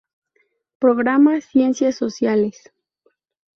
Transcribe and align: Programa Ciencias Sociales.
Programa 0.79 1.41
Ciencias 1.41 1.93
Sociales. 1.97 2.73